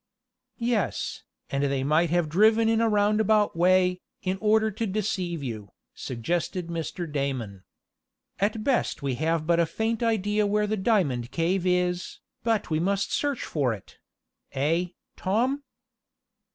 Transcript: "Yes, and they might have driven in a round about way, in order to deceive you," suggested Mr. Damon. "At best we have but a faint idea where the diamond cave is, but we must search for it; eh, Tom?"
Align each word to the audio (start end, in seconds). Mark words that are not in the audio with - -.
"Yes, 0.57 1.21
and 1.51 1.63
they 1.65 1.83
might 1.83 2.09
have 2.09 2.27
driven 2.27 2.67
in 2.67 2.81
a 2.81 2.89
round 2.89 3.21
about 3.21 3.55
way, 3.55 4.01
in 4.23 4.39
order 4.41 4.71
to 4.71 4.87
deceive 4.87 5.43
you," 5.43 5.73
suggested 5.93 6.69
Mr. 6.69 7.05
Damon. 7.11 7.65
"At 8.39 8.63
best 8.63 9.03
we 9.03 9.13
have 9.21 9.45
but 9.45 9.59
a 9.59 9.67
faint 9.67 10.01
idea 10.01 10.47
where 10.47 10.65
the 10.65 10.75
diamond 10.75 11.29
cave 11.29 11.67
is, 11.67 12.17
but 12.41 12.71
we 12.71 12.79
must 12.79 13.11
search 13.13 13.43
for 13.45 13.75
it; 13.75 13.99
eh, 14.53 14.85
Tom?" 15.15 15.61